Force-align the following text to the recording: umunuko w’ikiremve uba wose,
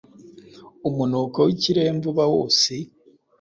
umunuko 0.89 1.37
w’ikiremve 1.47 2.05
uba 2.11 2.25
wose, 2.33 2.71